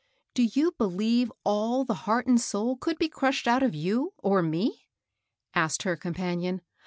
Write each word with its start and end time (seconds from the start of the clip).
«(Do 0.33 0.41
you 0.51 0.71
believe 0.79 1.31
all 1.43 1.83
the 1.85 1.93
heart 1.93 2.25
and 2.25 2.41
soul 2.41 2.75
could 2.75 2.97
be 2.97 3.07
crushed 3.07 3.47
out 3.47 3.61
of 3.61 3.75
you 3.75 4.13
or 4.17 4.41
me?" 4.41 4.87
asked 5.53 5.83
her 5.83 5.95
companion. 5.95 6.63